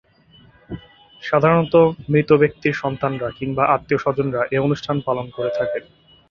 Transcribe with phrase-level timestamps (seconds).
[1.23, 1.73] সাধারণত
[2.09, 5.79] মৃত ব্যক্তির সন্তানরা কিংবা আত্মীয়-স্বজনরা এ অনুষ্ঠান পালন করে থাকে।